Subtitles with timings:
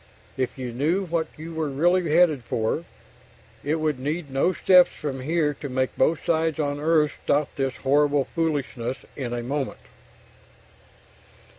[0.35, 2.85] If you knew what you were really headed for,
[3.63, 7.75] it would need no steps from here to make both sides on Earth stop this
[7.75, 9.77] horrible foolishness in a moment.